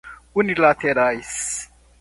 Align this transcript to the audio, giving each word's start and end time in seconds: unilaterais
unilaterais 0.33 1.69